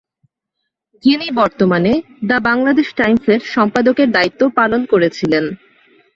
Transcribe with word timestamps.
যিনি 1.03 1.27
বর্তমানে 1.31 1.91
"দ্য 2.21 2.37
বাংলাদেশ 2.47 2.87
টাইমস-এর" 2.95 3.41
সম্পাদকের 3.53 4.07
দায়িত্ব 4.11 4.41
পালন 4.57 4.81
করেছিলেন। 4.85 5.45